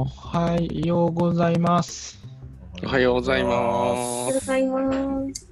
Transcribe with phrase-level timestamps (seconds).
[0.00, 2.18] おはようございます。
[2.82, 4.80] おはようございおまはようございま
[5.34, 5.46] す。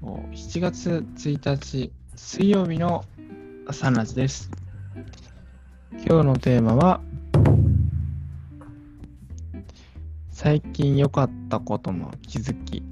[0.00, 3.04] もう7月1日水曜日の
[3.72, 4.52] サンラジです。
[6.06, 7.00] 今日のテーマは、
[10.30, 12.84] 最近良かったことの気づき。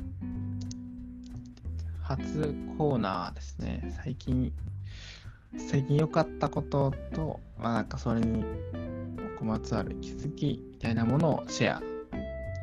[2.02, 3.95] 初コーナーですね。
[4.04, 4.52] 最近、
[5.57, 8.44] 最近良かったことと、まあなんかそれに
[9.45, 11.82] まつわる気づきみたいなものをシェア、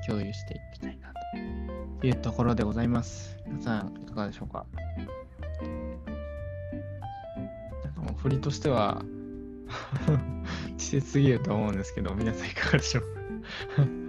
[0.07, 1.11] 共有していきたいな
[2.01, 3.37] というところでございます。
[3.47, 4.65] 皆さん、いかがでしょうか？
[7.83, 9.01] なんかもう振りとしては、
[10.73, 14.02] 稚拙すぎると思うんですけど、皆さんいかがでしょうか？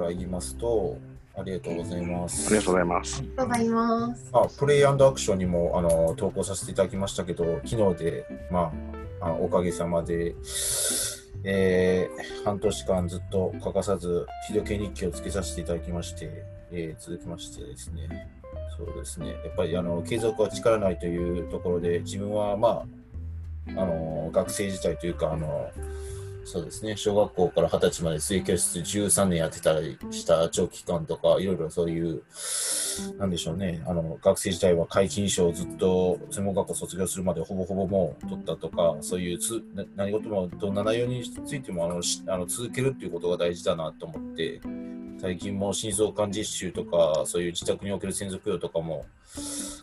[0.00, 0.96] から言いますと、
[1.36, 2.46] ありがとうございます。
[2.46, 3.18] ありがとうございます。
[3.18, 4.30] ありがとうございます。
[4.32, 8.72] あプレイアクションにもあの投稿させていただきましたけど、昨日で、ま
[9.20, 10.34] あ、あのおかげさまで、
[11.44, 18.30] えー半年間ずっと欠かさず、日時計日記をつけさせていただきまして、えー続きましてですね、
[18.78, 22.86] そうですね、やっぱりあの継続は力ないというところで、自分は、ま
[23.76, 25.70] あ、あの学生時代というか、あの
[26.44, 32.22] そうですね、小学校から二十歳まで水教室13年やってたりした長期間とか、いろいろそういう、
[33.18, 39.62] 何でしょうね、あの学生時代は皆勤賞をずっと専門学校卒業するまでほぼほぼもう取ったとか、そういうつ
[39.96, 44.60] 何事もどんな内容についてもあのあの続けるっていうことが大事だなと思って、
[45.20, 49.04] 最近も心臓管実習とか、そういう自宅における専属用とかも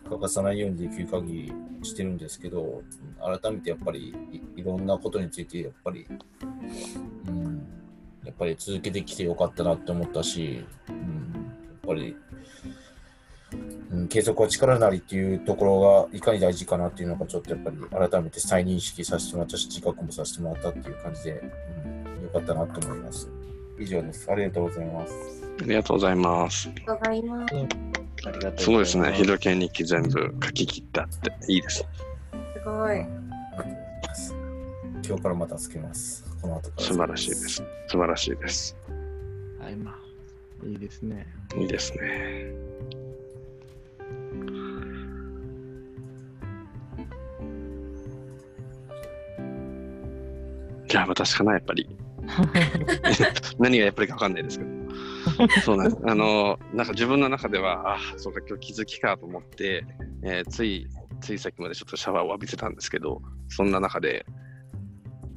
[0.10, 2.82] 欠かさないようにできる限りしてるんですけど、
[3.22, 4.16] 改めてやっぱり
[4.56, 6.08] いろんなことについて、やっぱり、
[7.28, 7.68] うん、
[8.26, 12.16] やっぱり続けてきてよかったなって思ったし、うん、やっぱり、
[13.92, 21.44] うん、継続は力なりっていうところがいかに大事かなっていうのがちょっとやっぱり改めて再認識させてもらったし、自覚もさせてもらったっていう感じで、
[21.86, 23.37] うん、よかったなと思います。
[23.80, 24.32] 以上です。
[24.32, 25.14] ありがとうございます。
[25.62, 26.70] ありがとうございます。
[26.70, 27.48] ありがとうございま
[28.58, 28.64] す。
[28.64, 29.14] すごいですね。
[29.14, 31.78] 日時計日記全部書き切ったっていいです。
[31.78, 31.86] す
[32.66, 33.06] ごい。
[35.08, 36.26] 今日からまたつけます。
[36.42, 36.84] この後から。
[36.84, 37.64] 素晴らしいです。
[37.88, 38.76] 素晴らしいです。
[39.60, 41.28] はい、まあ、いいですね。
[41.58, 42.52] いいですね。
[50.88, 51.88] じゃあ私かな、やっぱり。
[53.60, 54.72] 何がやっぱりか分かんないですけど。
[55.62, 55.98] そうなんです。
[56.06, 59.86] あの、なんか自分の中では、あそうか、今日気づきかと思って、
[60.24, 60.88] えーつい、
[61.22, 64.26] ついさっきまでちょっとシャワーを浴びてたんですけど、そんな中で、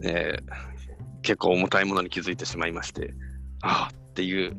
[0.03, 0.71] えー
[1.23, 3.15] 結構重たいものに気づいてしまいまして、
[3.63, 4.57] ああっていう、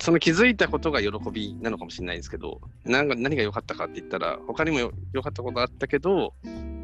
[0.00, 6.34] その気づいたことが喜びなのかもしれないんですけど、なんか何が良かったかって言ったら、他にも良かったことあったけど、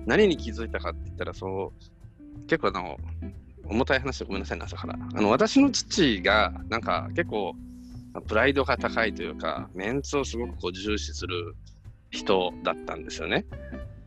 [0.07, 1.73] 何に気づいたかって言ったら、そ
[2.37, 2.97] う、結構あの、
[3.69, 4.99] 重たい話でごめんなさいね、朝から。
[5.15, 7.55] あの、私の父が、なんか結構、
[8.27, 11.55] プライドが高いというか、メンツをすごくこう重視する
[12.11, 13.45] 人だったんですよね。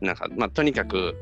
[0.01, 1.15] なんか、まあ、とにかく、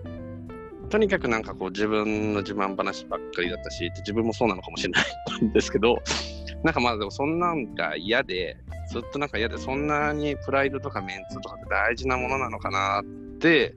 [0.89, 5.01] とにかくなんかこう自分の自慢話ばっかりだったし、自分もそうなのかもしれな
[5.39, 6.01] いんですけど、
[6.63, 8.57] なんかまあでもそんなんが嫌で、
[8.89, 13.05] ずっとなんか嫌で、そんなにプライドとかメンツとかって大事なものなのかなっ
[13.39, 13.75] て、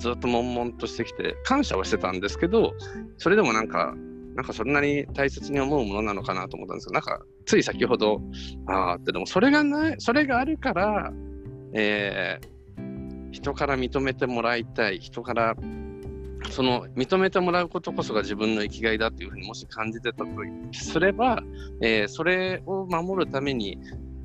[0.00, 2.72] ずっと悶々としてきて、感謝はしてたんですけど、
[3.18, 3.94] それでもなんか、
[4.34, 8.20] なんかそんなに大切に思うものなのかなと思ったんですけど、なんかつい先ほど、
[8.66, 11.12] ああって、でもそれがない、それがあるから、
[11.74, 12.60] えー
[13.32, 15.54] 人から認めてもらいたい、人から
[16.50, 20.30] その認めてもらうことこそが自分の生きがいだっていうふうにもし感じてたと
[20.72, 21.42] すれば、
[21.80, 23.78] えーそれを守るために、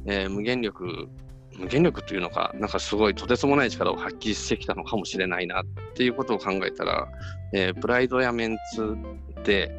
[0.05, 1.07] えー無限力
[1.57, 7.07] 無限力というのかなんかすごいとてつもない力を発揮してきたのかもしれないなっていうことを考えたら、
[7.53, 8.95] えープライドやメンツ
[9.39, 9.71] って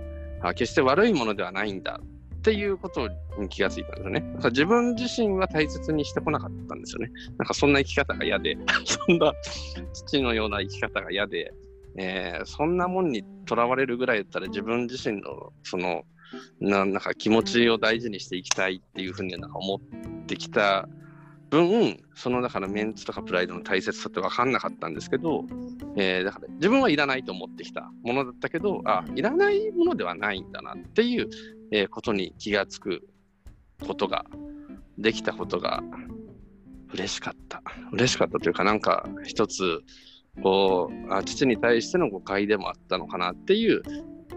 [0.43, 3.09] あ決して悪いものではないんだっていうこと
[3.39, 4.33] に気がついたんですよね。
[4.37, 7.11] だか自分自身は大切にしてこなかったんですよね。
[7.39, 9.33] なんかそんな生き方が嫌で、 そんな
[9.93, 11.53] 父のような生き方が嫌で、
[11.99, 16.05] えーそんなもんにとらわれるぐらいだったら自分自身のその
[16.61, 20.89] ななんか気持ちを大事にしていきたいっていうふうになんか思ってきた
[21.51, 25.45] 分そのだからメンツとかプライドの大切さって分かんなかったんですけど、
[25.97, 31.29] えーだから自分はいらないと思ってきたものだったけどあいらないものではないんだなっていう、
[31.71, 33.07] えことに気がつく
[33.87, 34.25] ことが
[34.99, 35.83] できたことが
[36.93, 37.63] 嬉しかった。
[37.93, 39.83] 嬉しかったというかなんか一つ
[40.43, 43.83] こうあ父に対しての誤解でもあったのかなっていう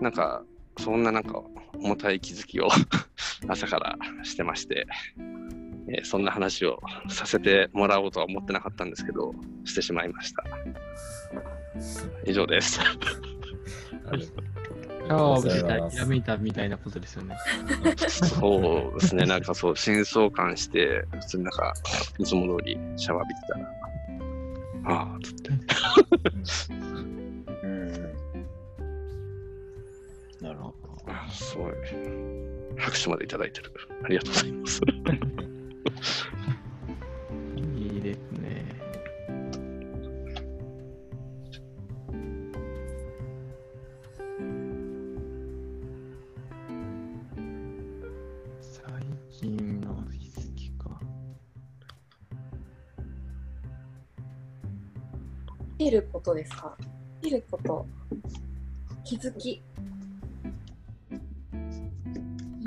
[0.02, 0.44] なんか
[0.78, 1.42] そんななんか
[1.78, 2.70] 重たい気づきを
[3.48, 4.86] 朝からしてまして、
[5.88, 6.80] えーそんな話を
[7.10, 9.34] させてもらおうとは思ってなかったんですけど、
[9.66, 10.44] してしまいました。
[12.26, 12.80] 以上です。
[15.10, 15.64] 今日は別に
[15.98, 17.36] 諦めたみたいなことですよね。
[18.08, 21.74] そうですね、なんかそう、真相感して、普通になんか、
[22.20, 23.68] いつも通りシャワー浴びてたら、
[24.86, 25.50] ああ、つって。
[27.64, 27.92] うん。
[30.42, 30.76] なるほど。
[31.08, 31.74] あすごい。
[32.78, 33.72] 拍手までいただいてる。
[34.04, 34.82] ありがとうございます。
[37.56, 38.66] いいですね。
[48.62, 48.84] 最
[49.30, 51.00] 近の日付か。
[55.78, 56.78] 得ることですか？
[57.22, 57.86] 得ること。
[59.04, 59.62] 気づき。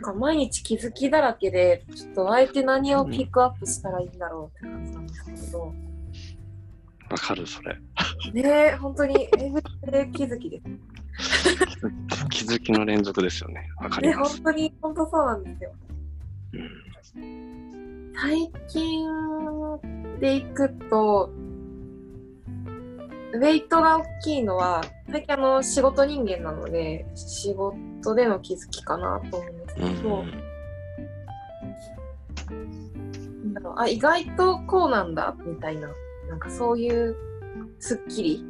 [0.02, 5.74] か毎日気づきだらけで、ちょっとあえて何をピックアップしたらいいんだろうって感じなんですけど。
[7.10, 7.74] わかる、それ。
[8.32, 10.64] ねえ、本当にエブリデイ気づきです。
[12.30, 13.68] 気づきの連続ですよね。
[13.78, 14.36] わかりね、ます。
[14.36, 15.72] 本当に、本当そうなんですよ。
[16.54, 16.82] うん
[18.14, 19.08] 最近
[20.20, 21.30] でいくと、
[23.34, 30.24] ウェイトが大きいのは、最近あの仕事人間なので、仕事での気づきかなと思うんですけう、
[33.54, 35.88] だろうあ、意外とこうなんだ、みたいな、
[36.28, 37.16] なんかそういう
[37.78, 38.44] スッキリ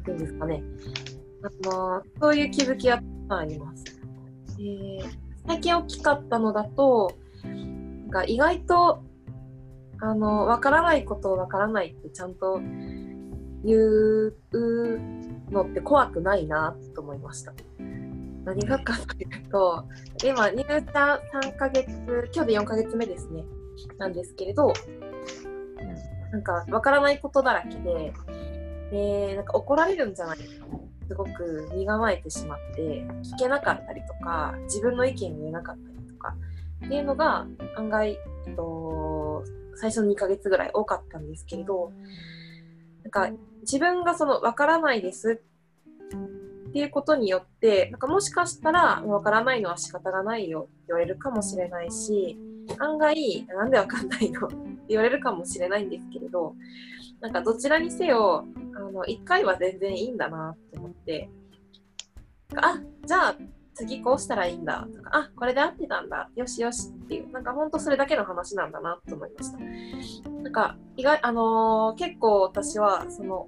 [0.00, 0.62] っていうんですかね。
[1.42, 3.84] あのそういう気づきはあります。
[4.56, 5.04] で
[5.46, 7.12] 最近大きかったのだと、
[7.44, 9.02] なんか意外と、
[10.00, 12.60] あの、わからないことをわからないってちゃんと
[13.64, 14.36] 言う
[15.50, 17.52] のって怖くないなと思いました。
[18.48, 19.84] 何がかというと、
[20.24, 21.86] 今入社3ヶ月、
[22.34, 23.44] 今日で4ヶ月目ですね、
[23.98, 24.72] なんですけれど、
[26.32, 28.12] なんかわからないことだらけで、
[28.90, 30.44] で、なんか怒られるんじゃないか
[31.08, 36.34] すごく身構えてしまって、聞けなかったりとか、自分の意見言えなかったりとか、
[36.86, 37.46] っていうのが
[37.76, 39.44] 案外、えっと、
[39.76, 41.92] 最初の2ヶ月ぐらい多かったんですけれど、
[43.04, 43.30] なんか
[43.60, 45.42] 自分がその分からないです
[46.68, 52.38] っていうことによって、なんかもしかしたら分からないのは仕方がないよって言われるかもしれないし、
[52.78, 54.56] 案外、なんで分かんないのって
[54.88, 56.54] 言われるかもしれないんですけれど、
[57.20, 61.30] なんかどちらにせよ、あの、1回は全然いいんだなって思って、
[62.56, 63.36] あ、じゃあ
[63.74, 69.58] 次こうしたらいいんだとか、あ、これで合ってたんだ、よしよしっていう、なんか本当それだけの話なんだなと思いました。
[70.42, 73.46] なんか、意外、あのー結構私は、その、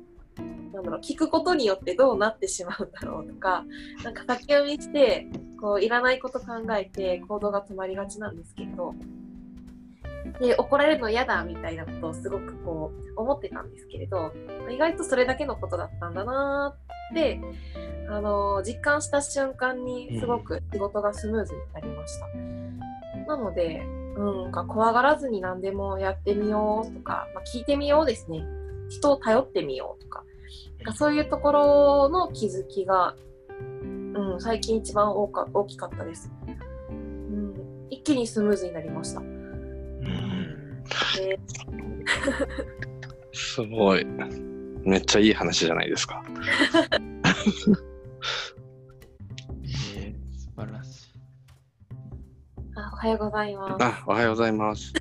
[0.73, 3.65] なんだろう、聞くことによってどうなってしまうんだろうとか、
[4.05, 5.27] なんか先読みして、
[5.61, 8.95] こう、いらないこと考えて行動が止まりがちなんですけれど、
[10.39, 14.33] で、怒られるの嫌だみたいなことをすごくこう、思ってたんですけれど、
[14.71, 17.41] 意外とそれだけのことだったんだなーって、
[18.09, 22.27] あのー実感した瞬間にすごく仕事がスムーズになりました。
[23.27, 23.83] なので、
[24.17, 28.45] うん、怖がらずに何でもやってみようとか、まあ、聞いてみようですね。
[28.89, 30.25] 人を頼ってみようとか、
[30.85, 33.15] かそういうところの気づきが、
[34.14, 36.31] うん、最近一番大か大きかったです、
[36.88, 37.55] うん。
[37.90, 39.21] 一気にスムーズになりました。
[41.16, 41.38] で
[43.33, 44.07] すごい。
[44.83, 46.23] めっちゃいい話じゃないですか。
[46.26, 51.12] えー、素晴らしい。
[52.76, 53.85] あおはようございます。
[53.85, 54.93] あ、おはようございます。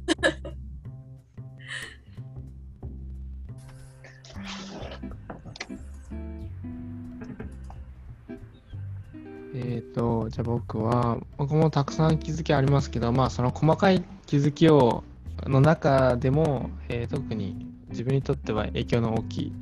[9.99, 15.03] と、じゃあ僕は、僕もたくさん気づきありますけど、まあその細かい気づきを、
[15.43, 19.53] の中でも、えー特に自分にとっては影響の大きい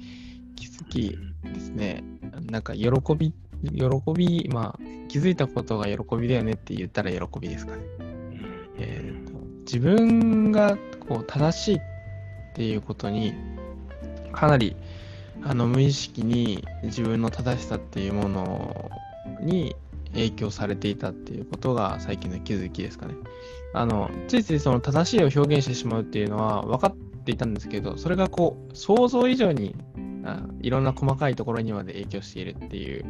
[0.56, 2.04] 気づきですね。
[2.52, 7.82] なんか喜び、喜び、まあ気づいたことが喜びだよねって言ったら喜びですかね。
[8.78, 10.78] えーと自分が
[11.10, 11.82] こう正しいっ
[12.56, 13.34] ていうことに
[14.32, 14.78] かなり
[15.44, 18.92] あの無意識に自分の正しさっていうもの
[19.42, 19.76] に
[20.14, 23.16] 影響されていたっていうことが最近の気づきですかね。
[23.74, 29.76] あのついついその正しいを表現してしまうっていうのは分かっていたんですけどそれがこう想像以上に
[30.24, 33.06] あいろんな細かいところにまで影響しているっていう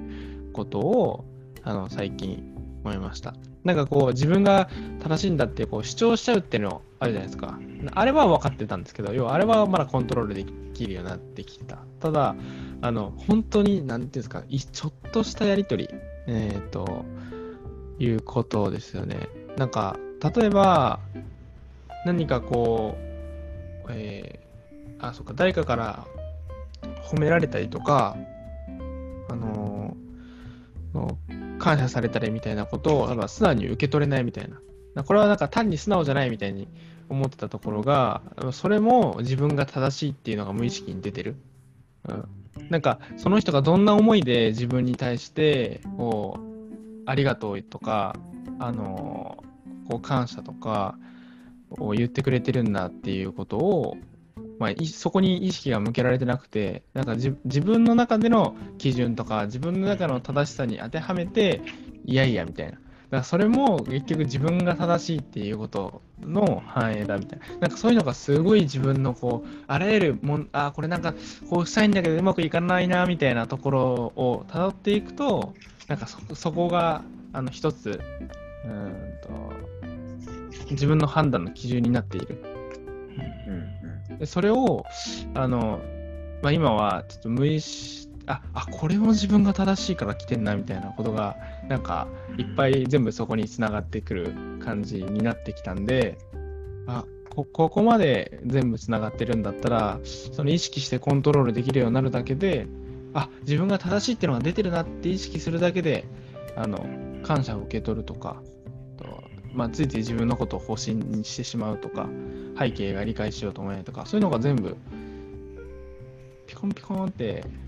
[0.54, 1.26] ことを
[1.64, 3.36] あの最近思いました。
[3.64, 7.60] なんかこう自分が正しいんだってこう主張しちゃうっていうのあるじゃないですか。
[7.94, 11.80] あれは分かってたんですけど、要はあれはまだコントロールできるようになってきた。
[12.00, 12.36] ただ、
[12.82, 15.90] あの本当に、なんていうんですか、ちょっとしたやりとり、
[16.28, 17.06] えっ、と、
[18.00, 19.28] いうことですよね。
[19.58, 19.98] なんか、
[20.36, 21.00] 例えば、
[22.06, 22.96] 何かこ
[23.86, 24.48] う、えー
[25.00, 26.08] あ、そっか、誰かから
[27.12, 28.18] 褒められたりとか、
[29.30, 29.96] あの
[30.94, 31.18] の
[31.60, 34.50] 感謝されたりみたいなことを、素直に受け取れないみたい。
[34.96, 36.68] なこれはなんか単に素直じゃないみたいに
[37.10, 41.36] 思ってたところが、それも自分が正しいっていうのが無意識に出てる。
[42.08, 42.26] うん、
[42.70, 48.16] なんか、その人がどんな思いで自分に対して、こう、ありがとうとか、
[48.60, 49.44] あの、
[49.88, 50.98] こう感謝とか
[51.70, 53.98] を言ってくれてるんだっていうことを、
[54.60, 61.62] まあ、そこに意識が向けられてなくて、なんか自自分の中での基準とか、自分の中の正しさに当てはめて、
[62.06, 62.78] いやいやみたいな。
[63.10, 67.46] だそれも結局自分が正しいっていうことの反映だみたいな。
[67.62, 71.14] なんかそういうのがすごい自分のこう、あらゆるもん、あ、これなんか
[71.50, 73.84] こうしたいんだけどうまくいかないなみたいなところ
[74.16, 75.54] を辿っていくと、
[75.88, 78.02] なんかそそこがあの一つ、
[78.66, 79.30] うーんと、
[80.72, 82.44] 自分の判断の基準になっている。
[84.20, 84.86] でそれを、
[85.36, 85.80] あの、
[86.42, 91.38] まあ、今はちょっと無意識、あ、あ、これも自分が正しいから来てんなみたいなことが、
[91.70, 92.08] なんか
[92.38, 96.18] いっぱい全部そこにつながってくる感じになってきたんで、
[96.88, 102.68] あ、こここまで全部つながってるんだったら、その意識してコントロールできるようになるだけで、
[103.14, 106.06] あ、自分が正しいっていうのが出てるなって意識するだけで、
[106.58, 106.86] あの、
[107.24, 108.42] 感謝を受け取るとか、
[108.98, 112.10] とまあ、ついつい自分のことを方針にしてしまうとか、
[112.60, 114.76] 背景が理解しようと思えないとか、そういうのが全部、
[116.46, 117.67] ピコンピコンってえー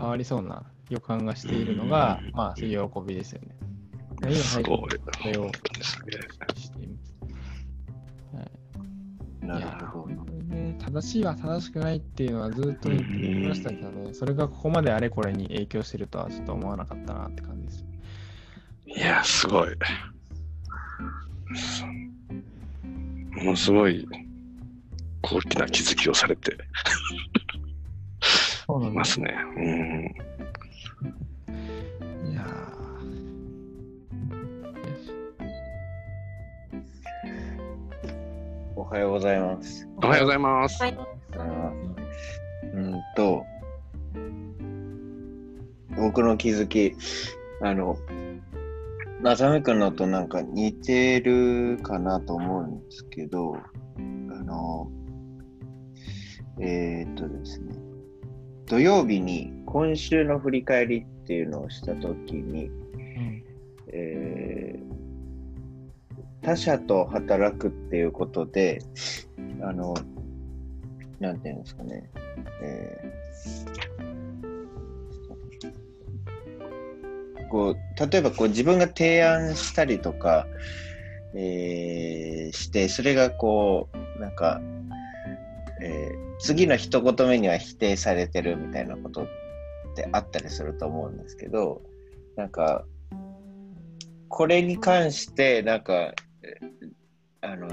[0.00, 3.54] 変わりそうな予感がしているのが、まあ、そういう喜びですよね。
[4.22, 4.78] 今、すごい。
[5.22, 5.50] それを
[6.54, 7.14] しています。
[8.34, 8.50] はい
[9.46, 10.14] なるほど。
[10.54, 17.84] ね正しいは正しくないっていうのはずっと言っていましたけどね、それがここまであれこれに影響してるとはちょっと思わなかったなって感じです。
[18.86, 19.68] いや、すごい。
[23.32, 24.08] ものすごい
[25.22, 26.56] 大きな気づきをされて
[28.70, 29.34] そうなんいますね。
[29.56, 30.04] うん。
[32.30, 32.46] いや
[38.76, 39.88] おはようございます。
[39.96, 40.84] おはようございます。
[42.72, 43.44] うんと、
[45.96, 46.94] 僕の気づき、
[47.62, 47.98] あの、
[49.20, 54.00] まさみくんのとなんか似てるかなと思うんですけど、あ
[54.44, 54.88] の、
[56.60, 57.89] えーっとですね、
[58.70, 63.44] 土曜日に今週の振り返りっていうのをしたときに、うん
[63.88, 64.90] えー
[66.42, 68.80] 他者と働くっていうことで、
[69.62, 69.94] あの、
[71.18, 72.08] なんていうんですかね、
[72.62, 80.46] えーこう例えばこう自分が提案したりとか、
[81.34, 84.62] えーして、それがこう、なんか、
[85.82, 89.26] えー次の一言目には否定されてるみたいなことっ
[89.94, 91.82] てあったりすると思うんですけど、
[92.34, 92.86] なんか、
[94.28, 96.14] これに関して、なんか、
[97.42, 97.68] あの、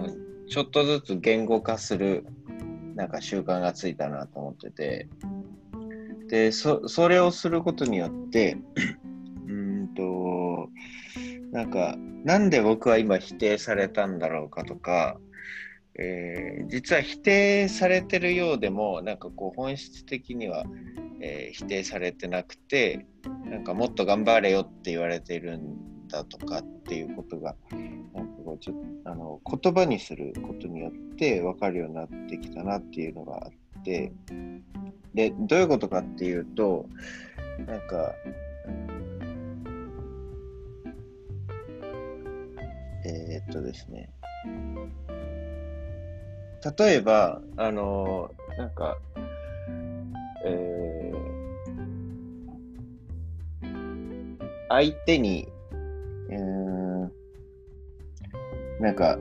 [0.50, 2.26] ちょっとずつ言語化する、
[2.96, 5.08] なんか習慣がついたなと思ってて、
[6.28, 8.58] で、そ、それをすることによって、
[9.48, 10.70] うんと、
[11.54, 11.96] なんか、
[12.26, 15.18] なんで僕は今否定されたんだろうかとか、
[16.00, 20.66] えー実は否定されてるようでも、なんかこう本質的には、
[21.22, 23.06] えー否定されてなくて、
[23.46, 27.56] なんかもっと頑張れよって言われてるんだとかっていうことが、
[28.14, 28.74] なんかこうちょ
[29.06, 33.48] あの言葉にすることによって分かるようになってきたなっていうのがあ
[33.80, 34.12] って、
[35.14, 36.88] で、どういうことかっていうと、
[37.66, 38.14] なんか、
[43.06, 44.10] えーっとですね、
[46.78, 48.98] 例えば、あの、なんか、
[50.46, 51.38] えー
[54.70, 55.48] 相手に、
[56.30, 57.10] うー、
[58.82, 59.18] なんか、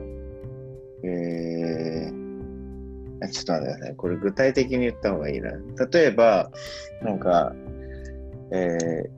[1.03, 3.95] えー、ちょっと待ってください。
[3.95, 5.51] これ具体的に言った方がいいな。
[5.91, 6.51] 例えば、
[7.01, 7.53] なんか、
[8.51, 9.09] え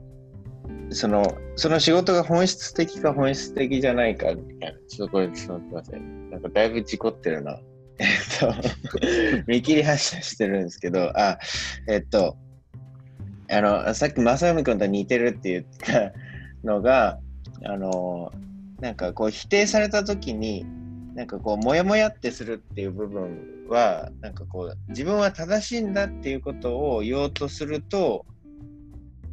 [0.88, 4.78] ー、その、その仕事が本質的か本質的じゃないかみたいな。
[4.88, 6.00] ちょっとこれ、ちょっと待ってください。
[6.30, 7.58] なんかだいぶ事故ってるな。
[8.00, 8.06] えっ
[8.40, 8.54] と、
[9.46, 11.38] 見切り発車してるんですけど、あ、
[11.86, 12.36] えっと、
[13.50, 16.12] あの、さっき正臣君と似てるって言った
[16.64, 17.18] のが、
[17.64, 18.32] あの、
[18.80, 20.64] なんかこう否定された時に、
[21.14, 28.24] なんかこう、もやもやってするっていう部分は、なんかこう、自分は正しいんだっていうことを言おうとすると、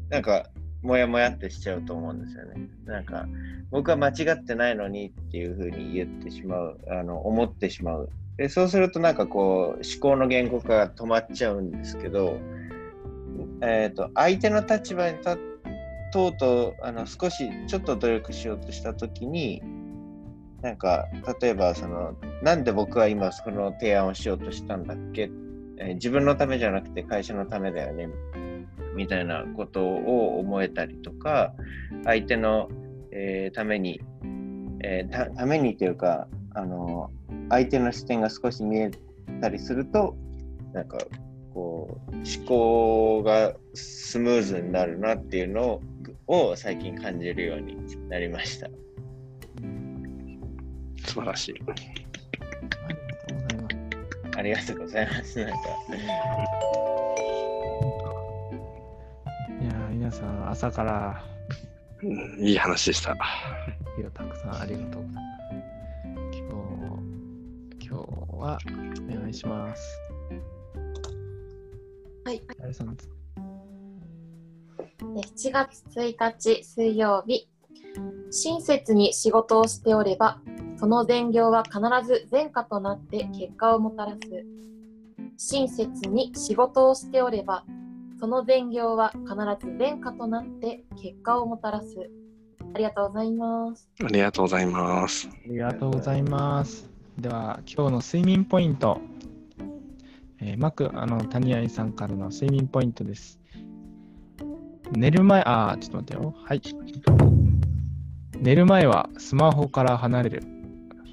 [0.09, 0.50] なんか、
[0.81, 2.67] もやもやってしちゃうと思うんですよね。
[2.86, 3.27] なんか、
[3.71, 8.09] 僕は間違ってないのにっていうふうに言ってしまう、あの思ってしまう。
[8.38, 12.38] でそうするとなんかこう思考の言語化が止まっちゃうんですけど、
[13.62, 15.39] えーと、相手の立場に立
[16.13, 19.62] とうとあの少しちょっと努力しようとした時に
[20.62, 21.06] なんか
[21.41, 25.29] 例えばそのなんで僕は今その提案をしようとしたんだっけ、
[25.77, 28.10] えー、自分のためじゃなくて会社のためだよね
[28.96, 31.53] みたいなことを思えたりとか
[32.06, 32.70] 相手の、
[33.12, 34.01] えー、ために、
[34.84, 36.27] えー、ためにというか
[36.58, 37.12] あの
[37.50, 38.90] 相手の視点が少し見え
[39.42, 40.16] たりすると
[40.74, 40.98] なんか
[41.54, 45.82] こう思考がスムーズになるなっていうの
[46.26, 47.78] を最近感じるように
[48.10, 48.70] なりました。
[51.06, 51.56] 素晴らしい。
[54.36, 55.40] ありがとうございます。
[55.40, 55.58] なんか
[59.62, 61.24] いや、皆さん朝から、
[62.04, 63.14] うん、いい話でした。
[63.14, 63.16] い
[64.04, 65.37] や、たくさんありがとうございます。
[68.38, 68.60] は
[69.10, 69.84] お願いします。
[72.25, 72.41] はい。
[72.70, 72.98] あさん
[75.15, 77.48] 7月1日水曜日、
[78.32, 80.39] 親切に仕事をしておれば、
[80.79, 84.17] その善行は必ず善果となって結果をもたらす。
[85.38, 87.63] 親切に仕事をしておれば、
[88.20, 92.10] その善行は必ず善果となって結果をもたらす。
[92.74, 93.89] ありがとうございます。
[94.03, 95.29] ありがとうございます。
[95.32, 96.97] ありがとうございます。
[97.19, 99.01] では、今日の睡眠ポイント。
[100.39, 103.39] えー、マク、あの、谷合さんからの睡眠ポイントです。
[104.91, 106.36] 寝る前、あー、ちょっと待ってよ。
[106.45, 106.62] はい。
[108.39, 110.43] 寝る前はスマホから離れる。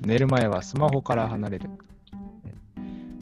[0.02, 1.70] 寝る前はスマホから離れる。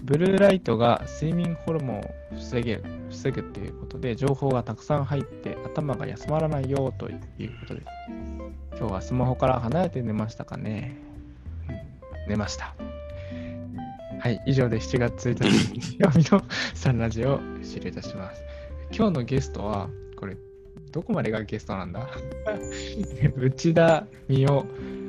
[0.03, 7.19] ブルーライトが睡眠ホルモンを防げる防ぐということで、情報がたくさん入って頭が休まらないよという
[7.61, 7.87] ことです。
[8.77, 10.97] 今日はスマホから離れて寝ましたかね、
[12.29, 12.75] 寝ました。
[14.21, 16.43] はい、以上で7月1日曜日の
[16.75, 18.43] サンラジオを終了いたします。
[18.93, 20.37] 今日のゲストは、これ、
[20.93, 22.09] どこまでがゲストなんだ？
[23.37, 24.65] 内田美代、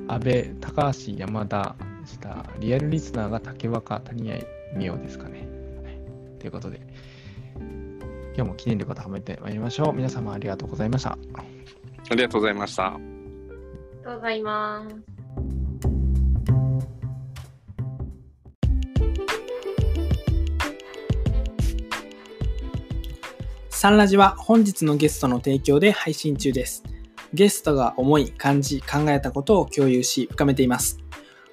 [0.07, 4.37] 安倍、高橋、山田したリアルリスナーが竹若、谷合
[4.77, 5.47] 美代ですかね。
[5.83, 6.81] はい、ということで、
[8.35, 9.93] 今日も記念力を高めてまいりましょう。
[9.93, 11.11] 皆様ありがとうございました。
[11.11, 12.87] ありがとうございました。
[12.87, 15.12] ありがとうございます。
[23.73, 26.83] サンラジは本日のゲストの提供で配信中です。
[27.33, 30.99] ゲストが思い、感じ、考えたことを共有し、深めています。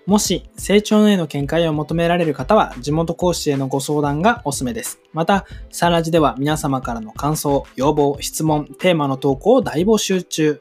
[0.06, 5.00] もし、成長への見解を求められる方は、地元講師へのご相談がおすすめです。
[5.12, 10.60] また、サンラジでは皆様からの感想、要望、質問、テーマの投稿を大募集中。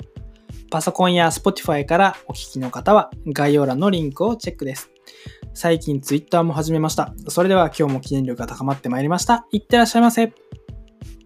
[0.72, 4.90] パソコンや Spotify からお聞きの方は、概要欄のリンクをチェックです。
[5.54, 7.14] 最近 Twitter も始めました。
[7.28, 9.46] それでは今日も記念力が高まってまいりました。
[9.52, 10.34] いってらっしゃいませ。